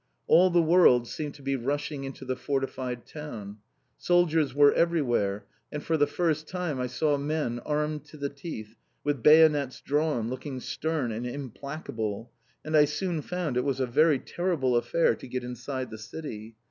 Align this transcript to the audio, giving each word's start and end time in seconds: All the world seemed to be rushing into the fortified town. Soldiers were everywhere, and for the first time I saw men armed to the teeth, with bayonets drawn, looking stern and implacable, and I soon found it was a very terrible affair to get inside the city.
All 0.25 0.49
the 0.49 0.63
world 0.63 1.07
seemed 1.07 1.35
to 1.35 1.43
be 1.43 1.55
rushing 1.55 2.05
into 2.05 2.25
the 2.25 2.35
fortified 2.35 3.05
town. 3.05 3.57
Soldiers 3.99 4.51
were 4.55 4.73
everywhere, 4.73 5.45
and 5.71 5.83
for 5.83 5.95
the 5.95 6.07
first 6.07 6.47
time 6.47 6.79
I 6.79 6.87
saw 6.87 7.17
men 7.19 7.59
armed 7.59 8.05
to 8.05 8.17
the 8.17 8.27
teeth, 8.27 8.75
with 9.03 9.21
bayonets 9.21 9.79
drawn, 9.79 10.27
looking 10.27 10.59
stern 10.59 11.11
and 11.11 11.27
implacable, 11.27 12.31
and 12.65 12.75
I 12.75 12.85
soon 12.85 13.21
found 13.21 13.57
it 13.57 13.63
was 13.63 13.79
a 13.79 13.85
very 13.85 14.17
terrible 14.17 14.75
affair 14.75 15.13
to 15.13 15.27
get 15.27 15.43
inside 15.43 15.91
the 15.91 15.99
city. 15.99 16.55